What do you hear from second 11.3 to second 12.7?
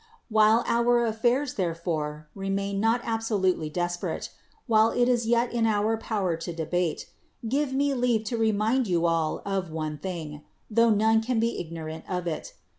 be ignorant of it.